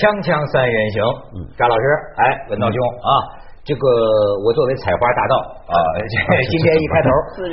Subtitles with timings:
[0.00, 0.98] 锵锵三人行，
[1.36, 1.84] 嗯张老师，
[2.16, 3.10] 哎，文道兄啊，
[3.68, 3.84] 这个
[4.40, 5.34] 我作为采花大盗
[5.68, 5.76] 啊，
[6.48, 7.08] 今天一开头，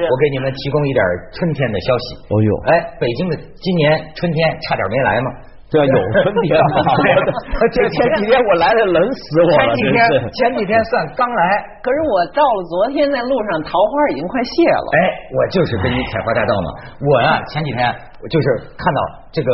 [0.07, 1.03] 我给你们提供一点
[1.35, 2.05] 春天的消息。
[2.31, 2.71] 哦呦，哎，
[3.03, 5.27] 北京的今年春天差点没来嘛。
[5.67, 6.79] 对啊，有春天嘛。
[7.75, 9.75] 这前几天我来了，冷死我了。
[9.75, 9.99] 前几天
[10.31, 11.43] 前几天算刚来，
[11.83, 14.87] 可是我到了昨天在路上，桃花已经快谢了。
[14.95, 14.99] 哎，
[15.35, 16.67] 我就是跟你采花大盗嘛。
[17.03, 17.83] 我呀，前几天
[18.31, 18.47] 就是
[18.79, 18.99] 看到
[19.35, 19.51] 这个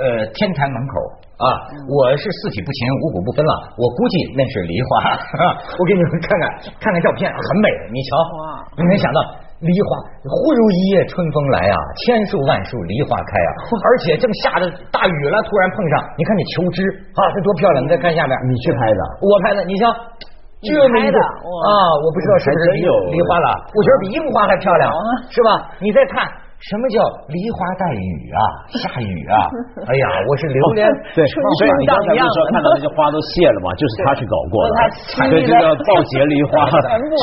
[0.00, 0.94] 呃天坛门口
[1.40, 1.46] 啊，
[1.88, 3.52] 我是四体不勤，五谷不分了。
[3.80, 5.16] 我估计那是梨花，
[5.80, 6.44] 我给你们看看
[6.76, 7.66] 看看照片，很美。
[7.88, 8.12] 你瞧，
[8.76, 9.20] 你没想到。
[9.60, 9.88] 梨花
[10.24, 13.50] 忽如一夜春风来啊，千树万树梨花开啊，
[13.84, 16.80] 而且正下着大雨了，突然碰上，你看这求枝
[17.12, 17.84] 啊，这多漂亮！
[17.84, 19.84] 你再看下面，你去拍的，我拍的，你瞧，
[20.64, 22.64] 这么一个啊，我不知道是不是
[23.12, 24.88] 梨花了，我觉得比樱花还漂亮，
[25.28, 25.68] 是吧？
[25.78, 26.24] 你再看。
[26.60, 27.00] 什么叫
[27.32, 28.40] 梨花带雨啊？
[28.84, 29.34] 下雨啊！
[29.88, 30.84] 哎呀，我是榴莲
[31.16, 33.72] 对，所以你刚才不是说 看到那些花都谢了嘛？
[33.80, 34.74] 就是他去搞过的，
[35.32, 36.68] 对这个暴结梨花，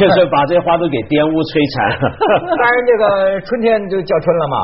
[0.01, 1.77] 就是把这些花都给玷污摧残。
[2.01, 3.05] 当然，这个
[3.45, 4.57] 春天就叫春了嘛，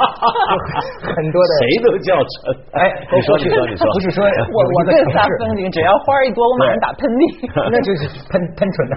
[1.12, 2.56] 很多的谁都叫春。
[2.80, 8.96] 哎，你说你说你说，不是说我我这仨风景，只要花一多，我马上打喷嚏，那就是喷喷春的。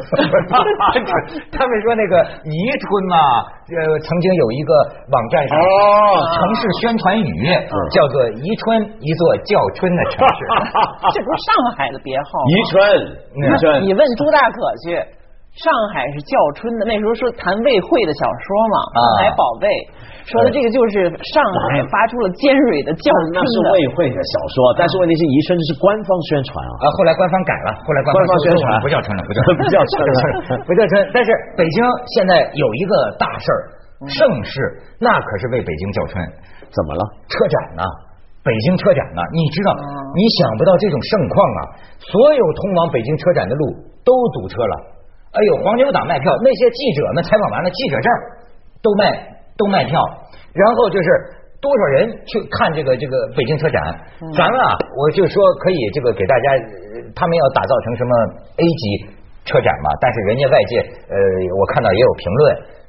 [1.51, 3.17] 他们说那个宜春嘛，
[3.63, 4.73] 呃，曾经有一个。
[5.03, 5.63] 网站上哦，
[6.33, 7.27] 城市宣传语
[7.91, 10.39] 叫做“宜春”，一座叫春的城市。
[11.13, 12.47] 这不是上海的别号吗？
[12.47, 12.79] 宜春，
[13.35, 13.83] 宜春。
[13.83, 14.95] 你问朱大可去，
[15.59, 16.85] 上海是叫春的。
[16.87, 19.67] 那时候说谈魏惠的小说嘛，《上海宝贝》
[20.23, 21.35] 说的这个就是上
[21.67, 23.35] 海发出了尖锐的叫春。
[23.35, 26.73] 那是魏惠的小说，但是问题是宜春是官方宣传啊。
[26.83, 30.95] 啊，后来官方改了，后来官方宣传不叫春了，不叫不叫春了，不叫春。
[31.15, 31.77] 但是北京
[32.15, 33.61] 现在有一个大事儿。
[34.03, 34.59] 盛世
[34.99, 36.19] 那可是为北京叫春，
[36.67, 37.01] 怎么了？
[37.31, 37.83] 车展呢？
[38.43, 39.21] 北京车展呢？
[39.31, 39.71] 你知道？
[40.11, 41.59] 你想不到这种盛况啊！
[41.99, 43.71] 所有通往北京车展的路
[44.03, 44.75] 都堵车了。
[45.31, 48.11] 哎呦，黄牛党卖票，那些记者们采访完了，记者证
[48.83, 49.07] 都卖
[49.57, 49.99] 都卖票。
[50.53, 51.07] 然后就是
[51.61, 53.81] 多少人去看这个这个北京车展？
[54.37, 56.45] 咱们啊，我就说可以这个给大家，
[57.15, 58.11] 他们要打造成什么
[58.57, 58.83] A 级
[59.45, 59.89] 车展嘛？
[59.99, 61.15] 但是人家外界呃，
[61.57, 62.43] 我看到也有评论。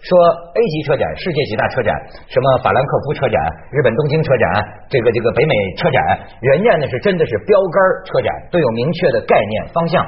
[0.05, 1.89] 说 A 级车展、世界几大车展，
[2.29, 3.41] 什么法兰克福车展、
[3.73, 4.45] 日本东京车展，
[4.91, 10.05] 这个这个北美车展，人家那是真的是标杆车展，都有明确的概念方向。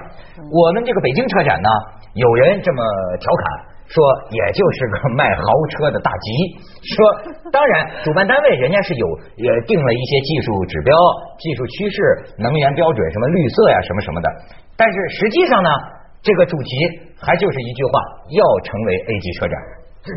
[0.52, 1.70] 我们这个北京车展呢，
[2.12, 2.82] 有人这么
[3.24, 3.44] 调侃
[3.86, 3.94] 说，
[4.34, 6.28] 也就是个卖豪车的大集。
[6.82, 6.96] 说
[7.50, 10.94] 当然，主办单位人家是有也定了一些技术指标、
[11.38, 11.96] 技术趋势、
[12.38, 14.28] 能源标准，什么绿色呀，什么什么的。
[14.76, 15.70] 但是实际上呢，
[16.22, 16.70] 这个主题
[17.18, 17.92] 还就是一句话，
[18.34, 19.54] 要成为 A 级车展。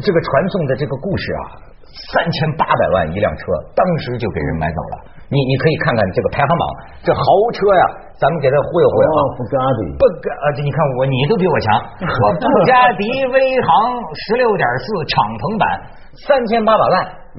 [0.02, 1.42] 这个传送的这个故事啊，
[2.14, 3.44] 三千八百万一辆车，
[3.74, 5.18] 当时就给人买走了。
[5.30, 6.66] 你你可以看看这个排行榜，
[7.04, 7.22] 这豪
[7.54, 7.86] 车呀，
[8.20, 9.20] 咱们给他忽悠忽悠啊。
[9.34, 11.68] 布加迪，不啊，这你看我你都比我强。
[12.04, 13.96] 我布加迪威航
[14.28, 15.64] 十六点四敞篷版，
[16.28, 16.94] 三千八百万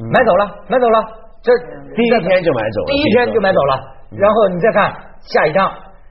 [0.09, 0.43] 买走了，
[0.73, 0.99] 买走了。
[1.45, 1.53] 这
[1.97, 3.73] 第一天就买走了，第一天就买走了。
[4.17, 5.69] 然后你再看下一张。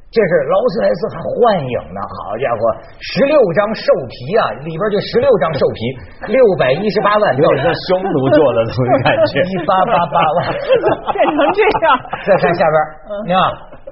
[0.10, 2.62] 这是劳斯莱斯还幻影呢，好家伙，
[2.98, 5.80] 十六张兽皮啊，里边就十六张兽皮，
[6.34, 10.50] 六百一十八万，有点像匈奴做的那种感觉，一八八八万，
[11.14, 11.94] 变成这样。
[12.26, 13.38] 再看下边，你看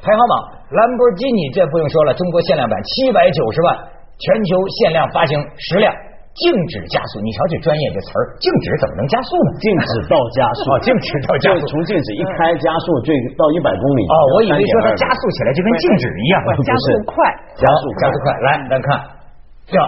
[0.01, 0.33] 排行榜，
[0.69, 3.78] 兰博基尼这不用说了，中国限量版七百九十万，
[4.19, 4.51] 全球
[4.81, 5.88] 限量发行十辆。
[6.38, 9.50] 静止加速，你瞧这专业这词儿，静止怎么能加速呢？
[9.57, 10.69] 静止到加速。
[10.69, 14.01] 啊， 静止到加速，从静止一开加速最到一百公里。
[14.05, 17.17] 哦，我以为说它加速起来就跟静止一样，加速快，
[17.57, 18.25] 加速加速快。
[18.45, 18.88] 来，咱看
[19.66, 19.81] 叫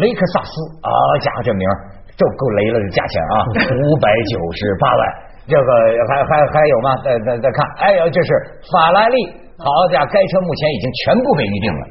[0.00, 0.54] 雷克萨斯。
[0.80, 0.88] 啊，
[1.20, 1.68] 家伙这名
[2.16, 3.34] 就够雷了，这价钱啊，
[3.84, 5.02] 五百九十八万。
[5.44, 5.68] 这个
[6.08, 6.96] 还还还有吗？
[7.04, 8.30] 再再再看，哎呦，这是
[8.72, 9.16] 法拉利，
[9.62, 11.82] 好家伙，该车目前已经全部被预定了。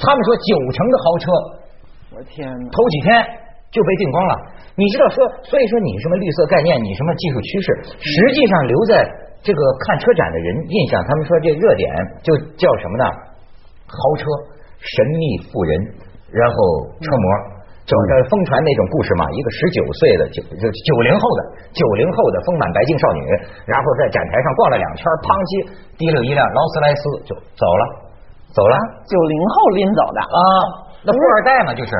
[0.00, 1.24] 他们说九成的豪车，
[2.16, 3.12] 我天哪，头几天。
[3.72, 4.36] 就被订光了，
[4.76, 5.16] 你知道说，
[5.48, 7.66] 所以说你什么绿色概念，你什么技术趋势，
[8.04, 9.00] 实际上留在
[9.40, 11.88] 这个看车展的人印象，他们说这热点
[12.20, 13.04] 就叫什么呢？
[13.88, 14.28] 豪车、
[14.76, 15.72] 神秘富人，
[16.28, 17.26] 然后车模，
[17.82, 19.26] 就这疯传那种故事嘛。
[19.34, 21.40] 一个十九岁的九就九零后的
[21.74, 23.22] 九零后的丰满白净少女，
[23.66, 25.52] 然后在展台上逛了两圈，砰叽
[25.98, 27.82] 提溜一辆劳斯莱斯就走了，
[28.54, 28.74] 走了。
[29.06, 30.38] 九零后拎走的啊。
[31.02, 31.90] 那富二代嘛，就是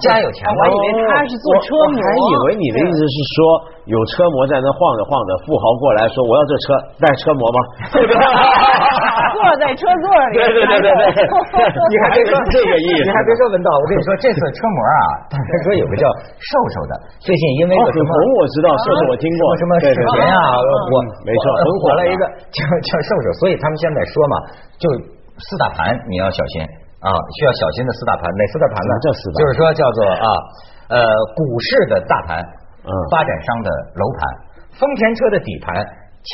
[0.00, 0.48] 家有钱。
[0.48, 6.64] 我以为他是坐车模，还以为你的意思是说有车模在那晃着晃着，富豪过来说我要这车
[6.96, 7.60] 带车模吗？
[9.36, 10.40] 坐在车座里。
[10.40, 11.04] 对对对对对，
[11.92, 15.36] 你还别说 这个意思，你还别说文道，我跟你说这次车模啊，他
[15.68, 16.08] 说有个叫
[16.40, 18.10] 瘦瘦的，最近因为什么
[18.40, 20.56] 我知道，瘦瘦我听过什么视频啊，
[20.88, 20.94] 我
[21.28, 24.34] 没错，很火了一个叫叫瘦瘦，所以他们现在说嘛，
[24.80, 24.84] 就
[25.36, 26.64] 四大盘你要小心。
[26.96, 28.92] 啊，需要小心的四大盘，哪四大盘呢？
[29.04, 30.26] 这四大就是说叫做啊，
[30.88, 30.98] 呃，
[31.36, 32.40] 股市的大盘，
[32.82, 34.20] 嗯，发展商的楼盘，
[34.80, 35.76] 丰田车的底盘，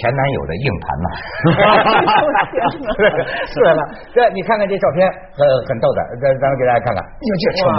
[0.00, 1.06] 前男友的硬盘嘛。
[3.44, 3.80] 是了，
[4.14, 5.04] 这你看看这照片，
[5.36, 7.78] 很，很逗的，咱咱们给大家看看，哟，这车模，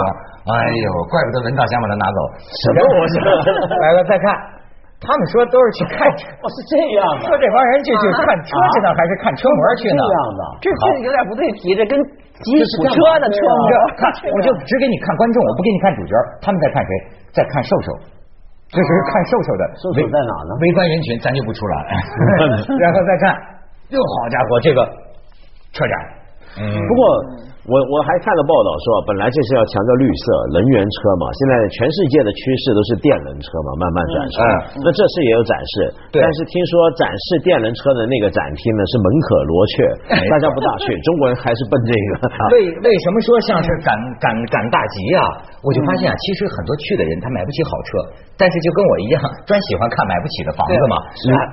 [0.54, 2.18] 哎呦，怪不得文道想把它拿走。
[2.38, 2.78] 什么？
[3.82, 4.30] 来了，再看。
[5.04, 7.28] 他们说都是去看车，哦，是这样的。
[7.28, 10.00] 说这帮人去去看车去呢，还是看车模去呢？
[10.00, 12.00] 这样的，这这有点不对题，这跟
[12.40, 13.68] 吉普车的车模。
[14.00, 16.14] 看，我就只给你看观众，我不给你看主角。
[16.40, 16.90] 他们在看谁？
[17.34, 17.88] 在看瘦瘦，
[18.74, 19.62] 这是看瘦瘦的。
[19.78, 20.52] 瘦瘦在哪呢？
[20.58, 21.74] 围观人群，咱就不出来。
[22.82, 23.30] 然后再看，
[23.94, 24.82] 哟，好家伙，这个
[25.72, 25.94] 车展。
[26.58, 26.74] 嗯。
[26.74, 27.00] 不过。
[27.64, 34.38] 我我还看了报道说，本来这是要强调绿色能源车嘛，现在全世界的趋势都是电能车嘛，慢慢转向。
[34.84, 35.72] 那这次也有展示，
[36.12, 39.76] 但是听说展示电能车的那个展厅呢是门可罗雀，
[40.28, 40.92] 大家不大去。
[41.08, 42.08] 中国人还是奔这个。
[42.52, 45.20] 为为什么说像是赶赶赶大集啊？
[45.64, 47.88] 我就发现啊，其实很多去的人他买不起好车，
[48.36, 51.00] 但是就跟我一样，专喜欢看买不起的房子嘛。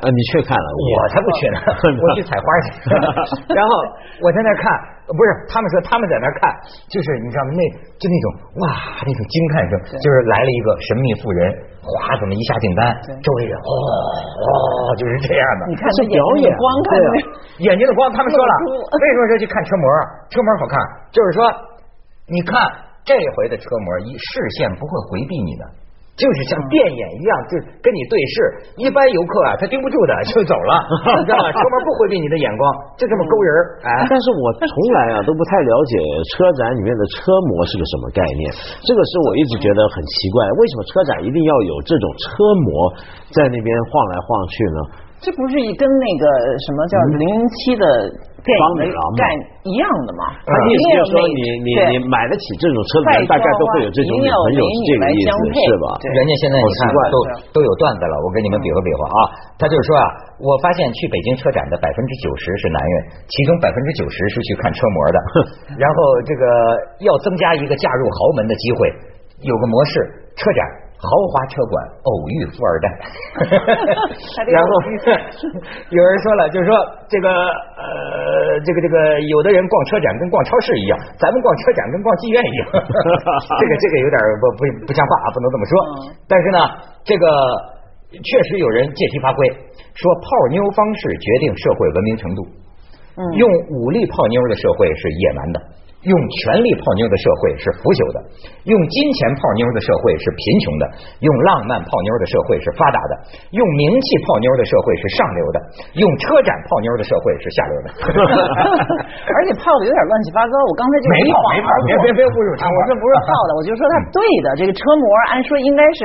[0.04, 2.68] 啊，你去看了，我才不去呢，我去采花去。
[3.56, 3.72] 然后
[4.20, 4.68] 我在那看。
[5.12, 6.42] 不是，他们说他们在那看，
[6.90, 7.50] 就是你知道吗？
[7.58, 7.62] 那
[8.00, 8.26] 就那种
[8.62, 8.66] 哇，
[9.06, 11.42] 那种惊叹声，就是来了一个神秘妇人，
[11.82, 12.82] 哗，怎么一下订单，
[13.22, 13.72] 周围人哦
[14.42, 15.68] 哦，就是这样的。
[15.70, 16.92] 你看这表演光看
[17.62, 18.54] 眼睛的光，他们说了，
[18.98, 19.86] 为什么说去看车模？
[20.30, 20.76] 车模好看，
[21.12, 21.42] 就是说，
[22.28, 22.56] 你看
[23.04, 25.64] 这回的车模，一视线不会回避你的。
[26.22, 28.36] 就是像电眼一样，就是跟你对视。
[28.78, 30.72] 一般游客啊，他盯不住的就走了，
[31.18, 31.50] 你 知道吗？
[31.50, 32.62] 车门不回避你的眼光，
[33.02, 33.50] 就这么勾人。
[33.90, 35.98] 哎，但是我从来啊都不太了解
[36.30, 38.46] 车展里面的车模是个什么概念，
[38.86, 42.30] 这个是我一直觉得很奇怪，为什么车展一定要有这种车
[42.70, 42.70] 模
[43.34, 44.80] 在那边晃来晃去呢？
[45.22, 46.26] 这不是一跟那个
[46.66, 47.86] 什么叫零零七的？
[48.42, 48.90] 电影的
[49.22, 49.22] 概
[49.62, 55.86] 一样的吗，他意思就是说，你你你买得起这种车子，大概都会有这种很有这个意思，是吧？
[56.10, 57.22] 人家现在你看都
[57.54, 59.20] 都有段子了，我跟你们比划比划啊。
[59.62, 60.06] 他就是说啊，
[60.42, 62.94] 我发现去北京车展的百分之九十是男人，
[63.30, 65.18] 其中百分之九十是去看车模的，
[65.78, 66.42] 然后这个
[67.06, 68.90] 要增加一个嫁入豪门的机会，
[69.46, 69.94] 有个模式，
[70.34, 70.62] 车展。
[71.02, 71.74] 豪华车馆
[72.06, 72.86] 偶遇富二代，
[74.54, 74.70] 然后
[75.90, 76.78] 有人说了，就是说
[77.10, 82.64] 这个呃，这个这个，有的人逛车展跟逛超市一样，咱们逛车展跟逛妓院一样，
[83.58, 85.74] 这个这个有点不不不像话啊，不能这么说。
[86.30, 86.60] 但是呢，
[87.02, 87.26] 这个
[88.14, 89.50] 确实有人借题发挥，
[89.98, 92.46] 说泡妞方式决定社会文明程度，
[93.42, 95.58] 用武力泡妞的社会是野蛮的。
[96.02, 98.18] 用权力泡妞的社会是腐朽的，
[98.66, 100.84] 用金钱泡妞的社会是贫穷的，
[101.22, 103.14] 用浪漫泡妞的社会是发达的，
[103.54, 105.58] 用名气泡妞的社会是上流的，
[106.02, 107.88] 用车展泡妞的社会是下流的。
[109.30, 110.54] 而且泡的有点乱七八糟。
[110.70, 114.48] 我刚才就没泡没泡，别别别侮辱他，我这不是泡的，我就说他对的。
[114.58, 116.00] 这个车模按说应该是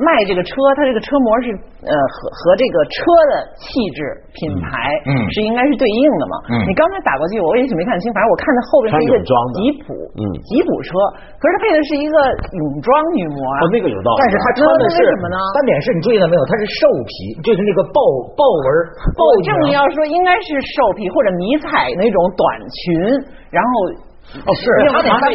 [0.00, 1.52] 卖这个车，它这个车模是
[1.84, 2.98] 呃和和这个车
[3.32, 4.00] 的气质
[4.32, 6.34] 品牌嗯是应该是对应的嘛。
[6.56, 9.20] 嗯，你刚才打过去，我也许没看清，反正我看到后边是一个。
[9.56, 10.90] 吉普，嗯，吉普车，
[11.40, 12.16] 可是他配的是一个
[12.54, 14.18] 泳装女模啊，那个有道理。
[14.20, 15.36] 但是他穿的是什么呢？
[15.54, 16.42] 斑点是你注意到没有？
[16.46, 17.12] 它是兽皮，
[17.42, 17.98] 就是那个豹
[18.38, 18.66] 豹纹。
[19.18, 22.84] 我正要说应该是兽皮或者迷彩那种短裙，
[23.50, 23.70] 然后
[24.44, 25.28] 哦是，他那他那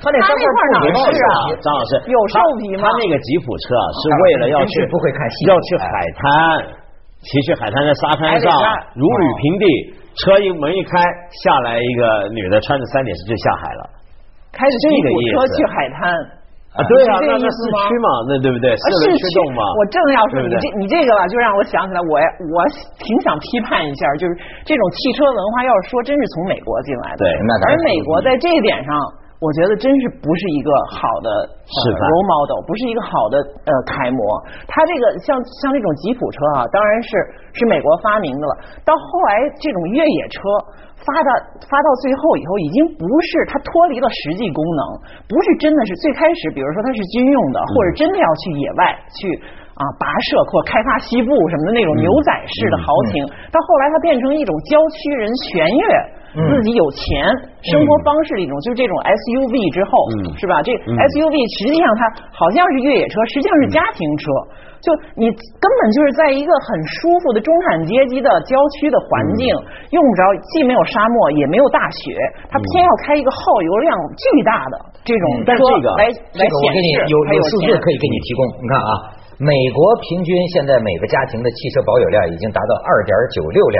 [0.00, 1.36] 他那块哪是啊？
[1.60, 2.86] 张老师有兽皮吗？
[2.86, 3.64] 他那个吉普车
[3.98, 6.28] 是为了要去不会看戏，要去海滩，
[7.24, 8.48] 骑去海滩在沙滩上
[8.94, 9.66] 如履平地。
[10.22, 11.02] 车一门一开，
[11.42, 13.82] 下来一个女的，穿着三点式就下海了，
[14.52, 16.12] 开着吉普车去海滩
[16.74, 16.78] 啊？
[16.86, 18.70] 对啊，那那市区嘛，那对不对？
[18.74, 19.62] 市轮驱动嘛。
[19.78, 22.14] 我正要说你这你这个吧，就让我想起来，我
[22.54, 22.56] 我
[22.98, 24.32] 挺想批判一下，就是
[24.64, 27.28] 这种汽车文化，要是说真是从美国进来的，对，
[27.66, 28.92] 而美国在这一点上。
[29.44, 31.28] 我觉得真是不是一个好的
[31.68, 33.36] role model，不是一个好的
[33.68, 34.20] 呃楷模。
[34.64, 37.08] 它这个像像这种吉普车啊，当然是
[37.52, 38.52] 是美国发明的了。
[38.88, 40.40] 到后来这种越野车
[41.04, 41.28] 发到
[41.68, 44.82] 发到最后以后，已经不是它脱离了实际功能，
[45.28, 49.28] 不是真的是最开始，比如说它是军用的，或者真的要去野外去
[49.76, 53.28] 啊跋涉或开发西部什么的那种牛仔式的豪情。
[53.52, 55.84] 到后来它变成一种郊区人旋悦。
[56.34, 57.30] 自己有钱，
[57.62, 59.90] 生活方式的一种，就是这种 SUV 之后，
[60.34, 60.58] 是吧？
[60.66, 62.00] 这 SUV 实际上它
[62.34, 64.26] 好像是越野车，实际上是家庭车。
[64.84, 66.68] 就你根本就是在一个很
[67.00, 69.08] 舒服的中产阶级的郊区的环
[69.40, 69.48] 境，
[69.96, 70.20] 用不着
[70.52, 72.12] 既没有沙漠也没有大雪，
[72.52, 75.56] 他偏要开一个耗油量巨大的这种车
[75.96, 76.04] 来
[76.36, 76.76] 来显示
[77.08, 78.40] 有有数字可以给你提供。
[78.60, 78.92] 你看啊，
[79.40, 83.78] 美国平均现在每个家庭的汽车保有量已经达到二点九六辆，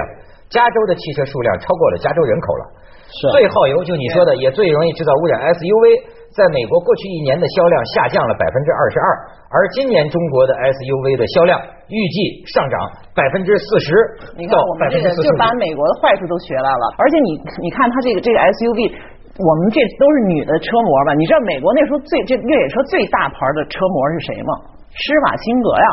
[0.50, 2.64] 加州的汽车数量超过了加州人口了。
[3.04, 6.16] 是最耗油，就你说的也最容易制造污染 SUV。
[6.34, 9.06] 在美国过去一年的销量下降了百分之二十二，
[9.54, 11.54] 而今年中国的 SUV 的销量
[11.86, 12.74] 预计上涨
[13.14, 13.94] 百分之四十。
[14.34, 18.90] 你看我们这个就把美国的坏处都学来了，而且你你看它这个这个 SUV，
[19.38, 21.14] 我们这都是女的车模吧？
[21.14, 24.52] 你知道美国那时候最这越野车最大牌的车模是谁吗？
[24.94, 25.88] 施瓦辛格呀，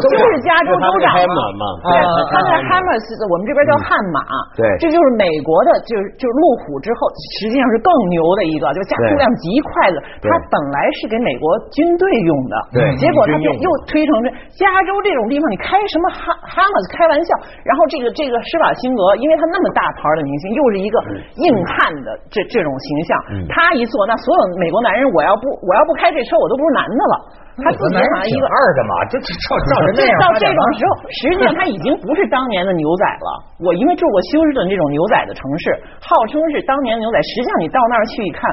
[0.00, 1.40] 就是加州州长嘛，
[1.84, 1.92] 对，
[2.32, 4.24] 他在哈马斯，我们这边叫悍马，
[4.56, 7.04] 对，这就是美国的，就是就是路虎之后，
[7.36, 9.96] 实际上是更牛的一个，就加速量极快的。
[10.24, 17.30] 它本来是给美国军队用的，对，结果它又推成这加州这种地方，你开什么哈哈马斯开玩笑。
[17.60, 20.96] 然后这个这个施瓦辛格，因为他那么大牌的明星，又是一个
[21.44, 21.46] 硬
[21.76, 23.10] 汉的这这种形象，
[23.52, 27.44] 他一坐，那所有美国男人，我要不我要不开这车，我都不是男的了。
[27.56, 30.12] 他自己好像一个二的嘛，这这照照着那样。
[30.20, 33.28] 到这种时候，实际上他已经不是当年的牛仔了。
[33.64, 35.72] 我因为住过休斯顿这种牛仔的城市，
[36.04, 37.16] 号称是当年牛仔。
[37.24, 38.44] 实际上你到那儿去一看，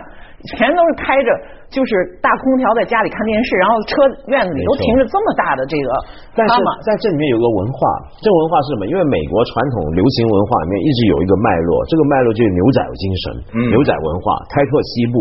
[0.55, 1.29] 全都是开着
[1.67, 1.91] 就是
[2.23, 3.91] 大空调在家里看电视，然后车
[4.31, 5.89] 院子里都停着这么大的这个。
[6.31, 6.55] 但是
[6.87, 7.79] 在这里面有个文化，
[8.23, 8.87] 这个文化是什么？
[8.87, 13.23] 因为美国传统流行文化里面一直有一个脉络，这个脉络就是牛仔精神，
[13.67, 15.15] 牛仔文化开拓西部。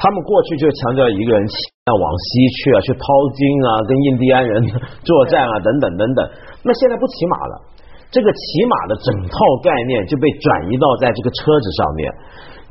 [0.00, 3.04] 他们过去就强调一个人要往西去啊，去淘
[3.36, 4.64] 金啊，跟印第安人
[5.04, 6.18] 作战啊，等等等等。
[6.64, 7.54] 那现在不骑马了，
[8.08, 12.08] 这个骑马的整套概念就被转移到在这个车子上面。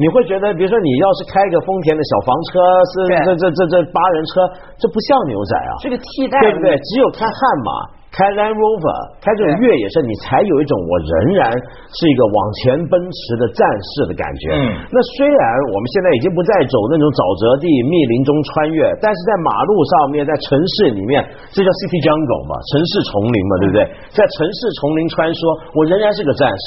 [0.01, 2.57] 你会觉得，比如说你要是开个丰田的小房车，
[2.89, 4.50] 是这这这这八人车，
[4.81, 6.74] 这不像牛仔啊，这个替代，对不对？
[6.81, 7.99] 只有开悍马。
[8.10, 11.46] 开 Land Rover，开这种越野车，你才有一种我仍然
[11.94, 13.62] 是一个往前奔驰的战
[13.94, 14.44] 士的感觉。
[14.58, 21.22] 嗯，那虽然我们现在已经不再走那种沼泽地、密林中穿越，但是在马路上面，在城市里面，
[21.54, 23.80] 这叫 City Jungle 嘛，城市丛林嘛，对不对？
[24.10, 25.39] 在城市丛林穿梭，
[25.78, 26.66] 我仍然是个战士。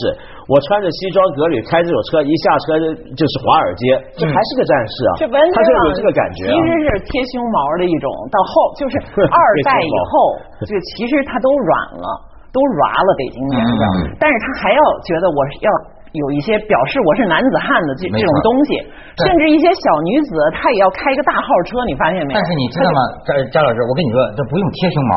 [0.50, 2.78] 我穿着西装革履开这种车，一下车
[3.14, 3.82] 就是华尔街，
[4.18, 5.12] 这还是个战士啊！
[5.20, 5.56] 这完全
[5.86, 8.10] 有这个感觉，其实是贴胸毛的一种。
[8.32, 10.12] 到后就是 二代以后，
[10.66, 12.06] 就其实他都软了，
[12.50, 13.58] 都软了北京人，
[14.18, 15.70] 但是他还要觉得我要
[16.12, 18.70] 有一些表示我是男子汉的这这种东西，
[19.22, 22.36] 甚至一些小女子她也要开一个大号车，你发现没有？
[22.36, 25.12] 但是你知道吗，张张老师，我跟你说，这不用贴胸毛，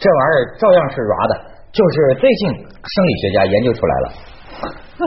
[0.00, 1.34] 这玩意儿照样是软的，
[1.70, 4.08] 就是最近生理学家研究出来了。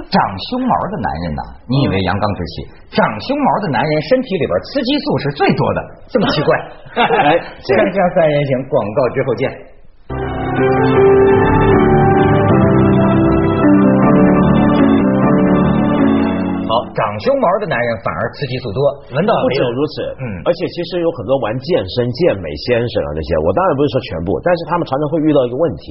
[0.10, 0.18] 长
[0.50, 2.68] 胸毛的男人呐，你以为阳刚之气？
[2.96, 6.58] 长胸毛的男人身体里边雌激素是最多的，这么奇怪？
[7.24, 9.44] 来 锵锵三人行，广告之后见。
[16.64, 18.80] 好，长胸毛的男人反而雌激素多，
[19.14, 25.86] 闻到不止如此，嗯，而且其实有很多玩健身、健美先生啊那些，我当然不是说全部，但是他们常常会遇到一个问题。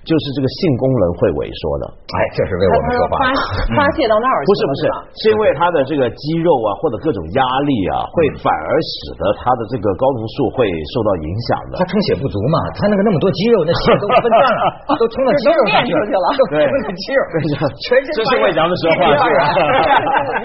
[0.00, 3.20] 就是这个性功能会萎缩的，哎，这是为我们说话。
[3.76, 4.46] 发泄到那儿去？
[4.48, 4.82] 不是不是，
[5.20, 10.64] 是因为他的这个肌肉啊，或者各种压力啊，会反而使得他的这个睾酮素会
[10.96, 11.78] 受到影响的。
[11.78, 14.62] 他充血不足嘛，他那个那么多肌肉，那血都分散了，
[14.96, 16.64] 都冲到肌肉上去了， 对，
[16.96, 17.20] 肌肉，
[17.84, 19.04] 全这是为咱们说话。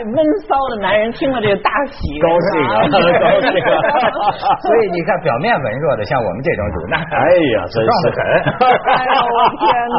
[0.03, 3.00] 闷骚的男人听了这个大喜，高兴啊，高
[3.39, 3.47] 兴。
[3.55, 7.24] 所以你看，表面文弱的，像我们这种主，那哎
[7.55, 8.19] 呀，真是很。
[9.53, 9.95] 天哪，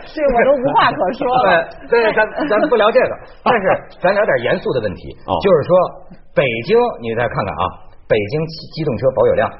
[0.04, 1.64] 这我都无话可说了。
[1.88, 3.12] 对， 咱咱不聊这个，
[3.44, 3.64] 但是
[4.00, 5.12] 咱聊点严肃的问题。
[5.42, 5.70] 就是说，
[6.34, 7.64] 北京，你再看看啊，
[8.08, 8.34] 北京
[8.74, 9.50] 机动车保有量，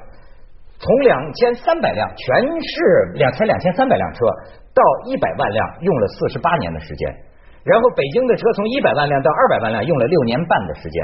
[0.78, 2.26] 从两千三百辆，全
[2.62, 2.74] 市
[3.14, 4.26] 两千两千三百辆车，
[4.74, 7.08] 到一百万辆，用了四十八年的时间。
[7.64, 11.00] 然后北京的车从一百万辆到二百万辆，用了六年半的时间；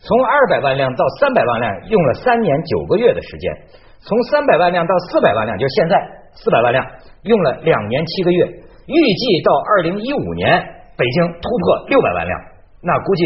[0.00, 3.52] 从二百万辆到三百万辆，用了三年九个月的时间；
[4.00, 5.94] 从三百万辆到四百万辆，就现在
[6.42, 6.84] 四百万辆。
[7.22, 8.46] 用了两年七个月，
[8.86, 10.48] 预计到二零一五年
[10.96, 12.32] 北京突破六百万辆，
[12.80, 13.22] 那估计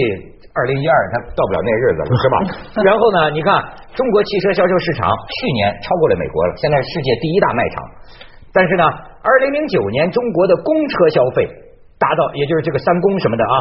[0.55, 2.37] 二零一二它到不了那日子了，是吧？
[2.83, 3.53] 然后呢，你看
[3.95, 7.77] 中国汽车销售市场去年超过了美国了，现在世界第一大卖场。
[8.53, 8.85] 但是呢，
[9.23, 11.47] 二零零九年中国的公车消费
[12.01, 13.55] 达到，也就是这个三公什么的啊，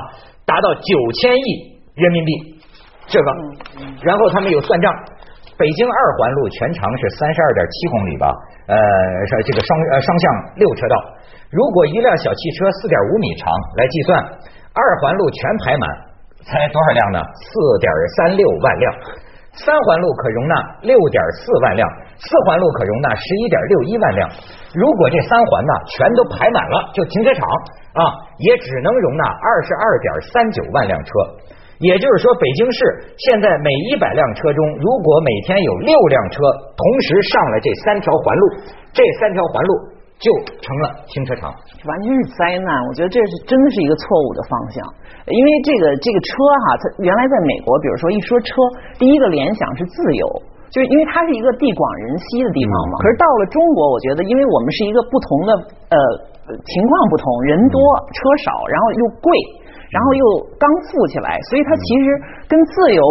[0.46, 1.44] 达到九千亿
[1.96, 2.32] 人民币，
[3.08, 3.32] 这个。
[4.02, 4.92] 然后他们有算账。
[5.62, 8.26] 北京二环路全长是三十二点七公里吧？
[8.66, 8.76] 呃，
[9.46, 10.26] 这个双呃双向
[10.58, 10.96] 六车道。
[11.54, 13.46] 如果一辆小汽车四点五米长
[13.78, 14.18] 来计算，
[14.74, 15.86] 二环路全排满，
[16.42, 17.22] 才多少辆呢？
[17.38, 18.86] 四点三六万辆。
[19.54, 21.86] 三环路可容纳六点四万辆，
[22.18, 24.30] 四环路可容纳十一点六一万辆。
[24.74, 27.46] 如果这三环呢全都排满了，就停车场
[28.02, 28.02] 啊，
[28.42, 31.12] 也只能容纳二十二点三九万辆车。
[31.82, 32.78] 也就是说，北京市
[33.18, 36.46] 现在每一百辆车中，如果每天有六辆车
[36.78, 38.44] 同时上了这三条环路，
[38.94, 40.02] 这三条环路。
[40.22, 40.30] 就
[40.62, 42.70] 成了停车场，完全是灾难。
[42.86, 44.78] 我觉得这是真的是一个错误的方向，
[45.26, 46.30] 因为这个这个车
[46.62, 48.54] 哈，它原来在美国，比如说一说车，
[49.02, 50.30] 第一个联想是自由，
[50.70, 53.02] 就是因为它是一个地广人稀的地方嘛。
[53.02, 55.50] 可是到了中国，我觉得因为我们是一个不同的
[55.90, 55.98] 呃
[56.54, 57.82] 情况不同，人多
[58.14, 59.34] 车少，然后又贵，
[59.92, 60.24] 然后又
[60.58, 62.06] 刚富起来，所以他其实
[62.48, 63.04] 跟自由。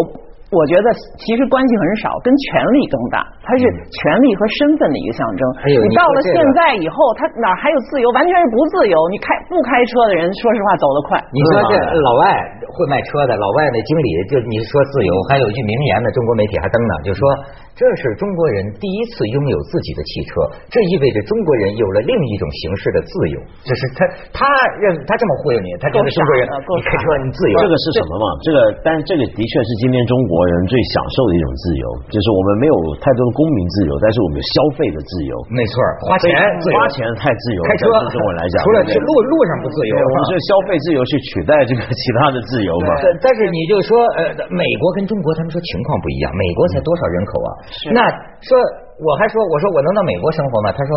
[0.51, 5.47] 我觉得其实关系很少，跟权力更大，它是权力和身份的一个象征。
[5.63, 8.11] 你到了现在以后，他哪还有自由？
[8.11, 8.99] 完全是不自由。
[9.15, 11.23] 你开不开车的人，说实话走得快。
[11.31, 12.35] 你说这老外
[12.67, 17.23] 会卖车的，老外那经理就你说自由，还有一句名言呢，中国媒体还登呢，就说。
[17.81, 20.29] 这是中国人第一次拥有自己的汽车，
[20.69, 23.41] 这意味着中国人有了另一种形式的自由。
[23.65, 24.05] 就是他，
[24.37, 24.45] 他
[24.77, 28.27] 认他这么忽悠你，他觉得中国人你开车你自由，这个是什么嘛？
[28.45, 35.33] 这个，但是这个的确是今天中国人最享受的一种自由，就是我们没有太多的公民自由，但是我们有消费的自由。
[35.49, 36.37] 没错，花钱
[36.77, 42.93] 花钱太自由，开车对中国来讲，除了去路路上不自由，我们是消费自由去取代这个其他的自由嘛？
[43.25, 47.51] 但是你就说，呃，美国跟中国他们说情况不一样，美国才多少人口啊？
[47.93, 48.01] 那
[48.43, 48.51] 说，
[48.99, 50.73] 我还说，我说我能到美国生活吗？
[50.73, 50.91] 他说，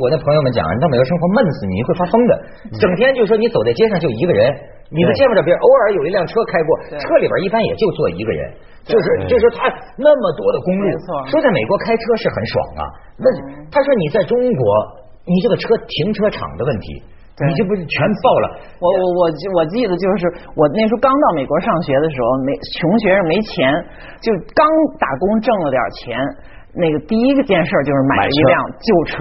[0.00, 2.32] 我那朋友们讲，你到美国生活闷死你，会发疯的。
[2.78, 4.48] 整天就说你走在街上就一个人，
[4.88, 5.58] 你都见不着别人。
[5.60, 8.52] 偶尔有一辆车开过，车里边一般也就坐一个人。
[8.80, 9.68] 就是就是他
[9.98, 10.86] 那么多的公路，
[11.28, 12.82] 说在美国开车是很爽啊。
[13.18, 13.26] 那
[13.70, 14.64] 他说你在中国，
[15.26, 17.02] 你这个车停车场的问题，
[17.48, 18.46] 你这不是全爆了？
[18.80, 19.20] 我我我
[19.56, 23.72] 我记得就是我那时候刚到美国上学的时候，没穷学生没钱，
[24.20, 24.66] 就刚
[24.98, 26.18] 打工挣了点钱。
[26.72, 29.18] 那个第一个件事就是买一辆旧车，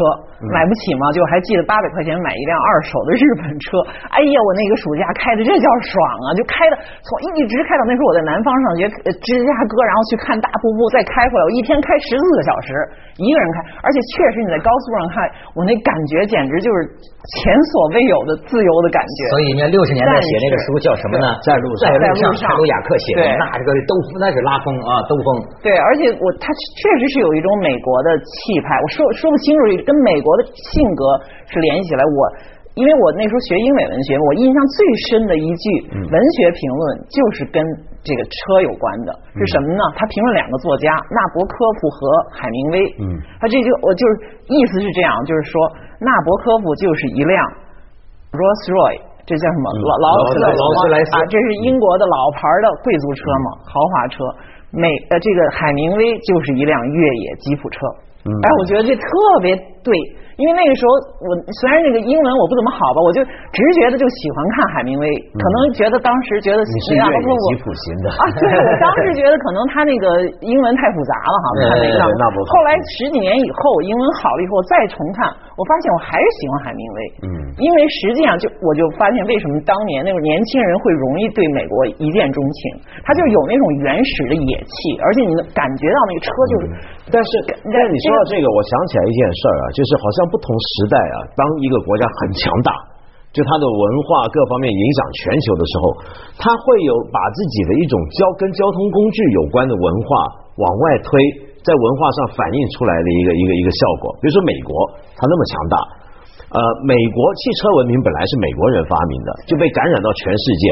[0.48, 3.84] 买不起嘛，就还记得八百块钱买一辆二手的日本车。
[4.16, 6.28] 哎呀，我那个暑假开的这叫爽啊！
[6.32, 8.88] 就开的从一直开到那时候我在南方上学，
[9.20, 12.72] 芝加哥，然后去看大瀑布，再开回来，我一天开十四个小时，
[13.20, 15.16] 一个人开，而且确实你在高速上开，
[15.60, 16.88] 我那感觉简直就是
[17.36, 19.20] 前所未有的自由的感觉。
[19.36, 21.36] 所以你看六十年代写那个书叫什么呢？
[21.44, 23.92] 在路上，在路上，泰鲁亚克写的，那这个兜
[24.24, 25.28] 那是拉风啊，兜风。
[25.60, 26.48] 对，而且我他
[26.80, 31.04] 确实是有一种美国的气派，我说说不清楚，跟美国的性格
[31.48, 32.04] 是联系起来。
[32.06, 32.20] 我
[32.78, 37.60] 因为我那时候学英美文学，我印象最深的一句文学评论就是跟
[38.06, 39.84] 这个车有关的，是什么呢？
[39.98, 42.00] 他评论两个作家纳博科夫和
[42.32, 42.78] 海明威。
[43.04, 45.60] 嗯，他这就我就是意思是这样，就是说
[46.00, 47.36] 纳博科夫就是一辆
[48.32, 51.26] Rolls Royce，这叫什么劳劳斯劳斯莱斯啊？
[51.28, 54.24] 这是英国的老牌的贵族车嘛，豪华车。
[54.72, 57.82] 美呃，这个海明威就是一辆越野吉普车，
[58.30, 59.10] 哎，我觉得这特
[59.42, 59.94] 别对。
[60.40, 60.96] 因为那个时候，
[61.28, 65.04] 我虽然那个英文我不怎么好吧，我就直觉的就喜欢看海明威，
[65.36, 70.08] 可能觉得当时觉得你是越野吉普型的啊，对，我当时觉得可能他那个
[70.40, 72.00] 英文太复杂了哈， 看那个。
[72.48, 75.28] 后来十几年以后，英文好了以后再重看，
[75.60, 76.98] 我发现我还是喜欢海明威。
[77.28, 77.28] 嗯。
[77.60, 86.64] 因为实际上就我就发现为什么当年那个年轻人会容易对美国一见钟情，他就有那种原始的野气，而且你能感觉到那个车就是。
[87.12, 87.30] 但是，
[87.68, 90.20] 但是你说到这个，我想起来一件事儿啊，就是好像。
[90.30, 92.70] 不同时代啊，当一个国家很强大，
[93.34, 95.84] 就它的文化各方面影响全球的时候，
[96.38, 100.10] 它会有把自己的一种交跟交通工具有关的文化
[100.62, 101.10] 往外推，
[101.66, 104.14] 在文化上反映出来的一个一个一个效果。
[104.22, 104.70] 比如说美国，
[105.18, 105.76] 它那么强大，
[106.54, 110.64] 呃，美国汽车文明本来是美国人发明的，就被感染到全世界。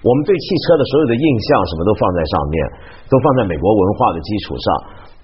[0.00, 2.56] 我们对汽车的所有的印象什么都放在上面，
[3.12, 4.68] 都放在美国文化的基础上。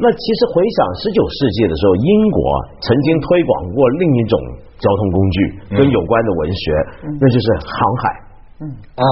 [0.01, 2.41] 那其实回想十九世纪的时候，英国
[2.81, 4.41] 曾经推广过另一种
[4.81, 5.37] 交通工具
[5.77, 6.65] 跟有关的文学，
[7.21, 8.30] 那就是航海。
[8.61, 9.05] 啊！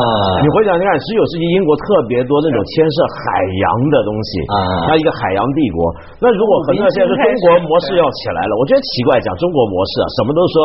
[0.45, 5.81] 你回想，你看十九世纪英国特别多那种牵涉海洋的东西啊，它一个海洋帝国。
[6.21, 10.57] 那如果很多现在说中国模式要起来了，我觉得奇怪，讲中国模式啊，什么都说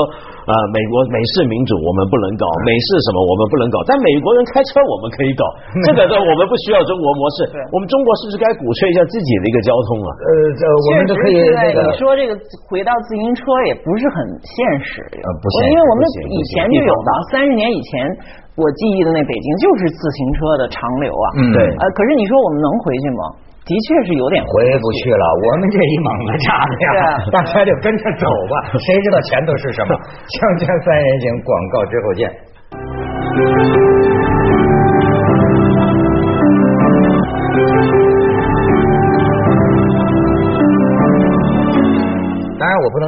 [0.52, 5.48] 啊，美国美式民主我们不能搞，美式什么我们不能搞，但美国人开车我们可以搞，
[5.88, 7.48] 这个我们不需要中国模式。
[7.72, 10.12] 我们中国是不是该鼓吹一下自己的一个交通啊？
[10.12, 10.28] 呃，
[10.60, 11.88] 这我们都可以那个。
[11.88, 12.36] 你说这个
[12.68, 16.04] 回到自行车也不是很现实呃，不现实，因为我们
[16.36, 18.43] 以前就有的，三十年以前。
[18.56, 23.22] 我记忆的那北京就是自行车的长流啊，对，呃，可是你说我们能回去吗？
[23.66, 24.52] 的确是有点回
[24.84, 25.24] 不去了。
[25.48, 29.96] 我们这一猛子家的呀， 大家就跟着走吧， 谁知道前头是什么？
[29.96, 33.83] 锵锵三人行，广告之后见。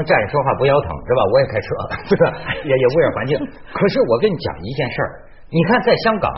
[0.05, 1.19] 站着说话不腰疼是吧？
[1.33, 1.67] 我也开车，
[2.07, 2.21] 这个
[2.63, 3.33] 也也污染环境。
[3.73, 5.09] 可是我跟你讲一件事儿，
[5.49, 6.31] 你看在香港，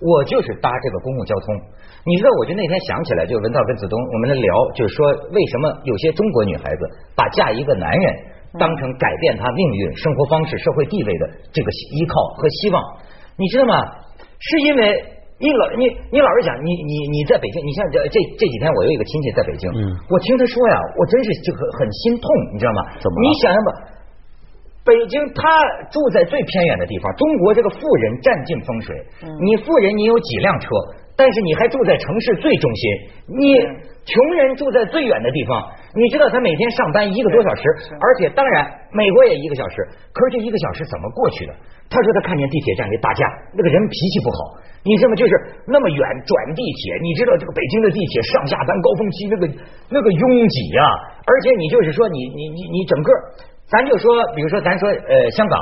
[0.00, 1.54] 我就是搭这个公共交通。
[2.04, 6.80] 你知道，我就那天想起来，就文涛跟子东我们在聊，就是说为什么有些中国女孩子
[7.14, 8.04] 把嫁一个男人
[8.58, 12.82] 当成改变她命运、生活方式、社会地位的这个依靠和希望？
[13.36, 13.74] 你知道吗？
[14.40, 15.11] 是因为。
[15.42, 15.82] 你老你
[16.14, 19.66] 你老实讲，你你你在北京，你像这这这几天，我有一个亲戚在北京，
[20.06, 22.80] 我听他说呀，我真是就很很心痛，你知道吗？
[23.02, 23.14] 怎么？
[23.18, 23.70] 你想想吧，
[24.86, 25.42] 北京他
[25.90, 28.94] 住在最偏远的地方，中国这个富人占尽风水，
[29.42, 30.66] 你富人你有几辆车，
[31.18, 32.82] 但是你还住在城市最中心，
[33.34, 33.58] 你
[34.06, 35.58] 穷人住在最远的地方，
[35.94, 37.62] 你知道他每天上班一个多小时，
[38.00, 41.52] 而且当然美国也一个小时，可是这一个小时怎么过去的？
[41.90, 44.56] 他说他看见地铁站里打架，那个人脾气不好。
[44.84, 45.14] 你知道吗？
[45.14, 45.32] 就是
[45.68, 49.46] 那么远转地铁，你知道这个北京的地铁上下班高峰期那个
[49.90, 50.82] 那个拥挤呀，
[51.22, 53.12] 而且你就是说你你你你整个，
[53.68, 55.54] 咱就说，比如说咱说呃香港，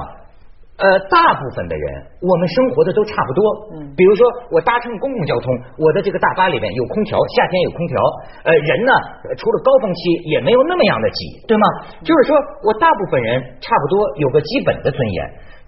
[0.81, 1.85] 呃大部分的人
[2.25, 3.41] 我们生活的都差不多，
[3.77, 7.97] 嗯，比如说我搭乘公共交通，我的这个大巴里面有空调，夏天有空调，
[8.45, 8.93] 呃人呢
[9.37, 10.01] 除了高峰期
[10.33, 11.65] 也没有那么样的挤，对吗？
[12.01, 15.19] 就是说我大部分人差不多有个基本的尊严。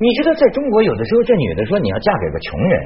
[0.00, 2.80] 你知道在中国有的时候这女的说你要嫁给个穷人。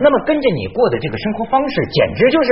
[0.00, 2.48] 那么跟着你过的这个生活方式，简直就是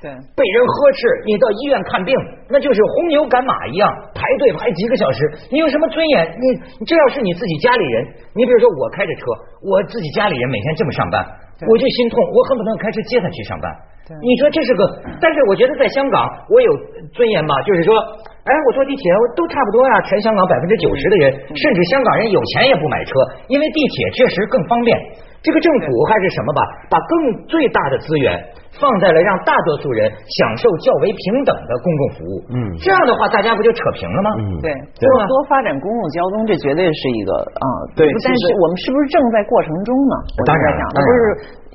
[0.00, 1.00] 对被人呵斥。
[1.28, 2.16] 你到医院看病，
[2.48, 5.20] 那就是红牛赶马一样排队排几个小时。
[5.52, 6.24] 你有什么尊严？
[6.40, 7.96] 你这要是你自己家里人，
[8.32, 9.24] 你比如说我开着车，
[9.60, 11.20] 我自己家里人每天这么上班，
[11.68, 13.68] 我就心痛，我恨不得开车接他去上班。
[14.20, 14.82] 你说这是个，
[15.20, 16.70] 但是我觉得在香港，我有
[17.12, 17.54] 尊严吧？
[17.62, 17.94] 就是说，
[18.44, 19.04] 哎，我坐地铁
[19.36, 20.00] 都差不多呀。
[20.08, 23.12] 全香港百分之九十的人，甚至香港人有钱也不买车，
[23.48, 24.98] 因为地铁确实更方便。
[25.42, 27.10] 这个政府还是什么吧，把更
[27.50, 28.38] 最大的资源
[28.78, 32.34] 放在了让大多数人享受较为平等的公共服务。
[32.54, 34.30] 嗯，这样的话大家不就扯平了吗？
[34.38, 34.70] 嗯，对，
[35.02, 37.66] 多多发展公共交通，这绝对是一个啊。
[37.98, 40.14] 对，但是我们是不是正在过程中呢？
[40.38, 41.12] 我当然，不是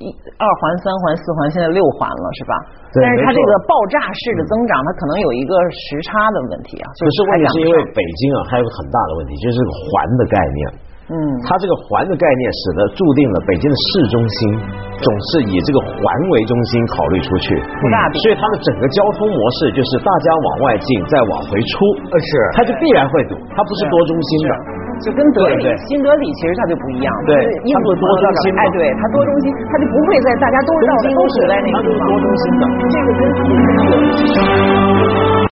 [0.00, 0.08] 一
[0.40, 2.52] 二环、三环、四环，现在六环了，是吧？
[2.96, 6.88] 但是它这个爆炸式的增长，它可能有一个时差的问题啊。
[6.96, 10.87] 就是问题，是因为北京啊，还有个很大的问题，就是个环的概念。
[11.08, 11.16] 嗯，
[11.48, 14.38] 它这个环的概念，使得注定了北京的市中心
[15.00, 17.56] 总是以这个环为中心考虑出去，
[18.20, 21.72] 所以它的整个交通模式就是大家往外进，再往回出，
[22.12, 24.52] 呃是，它就必然会堵，它不是多中心的，
[25.08, 27.32] 就跟德里新德里其实它就不一样，对，
[27.64, 33.24] 印度多中心，哎对，它多中心，它就不会在大家都绕都是在那个地方，多中心的，这个跟